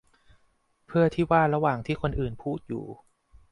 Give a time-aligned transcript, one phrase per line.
[0.85, 2.85] เพื่อที่ว่าระหว่างที่คนอื่นพูดอยู่